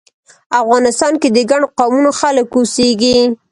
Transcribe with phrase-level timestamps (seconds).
[0.61, 3.17] افغانستان کې د ګڼو قومونو خلک اوسیږی